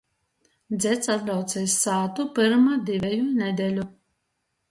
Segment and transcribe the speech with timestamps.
[0.77, 3.87] Dzeds atbrauce iz sātu pyrma diveju nedeļu.